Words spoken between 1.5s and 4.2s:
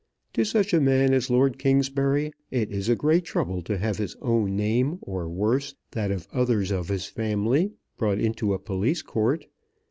Kingsbury it is a great trouble to have his